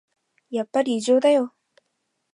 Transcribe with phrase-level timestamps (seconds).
[0.49, 1.53] やっぱり異常だよ